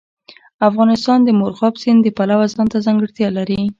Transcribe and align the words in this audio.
افغانستان 0.69 1.19
د 1.23 1.29
مورغاب 1.39 1.73
سیند 1.81 1.99
د 2.03 2.07
پلوه 2.17 2.45
ځانته 2.55 2.77
ځانګړتیا 2.85 3.27
لري. 3.37 3.61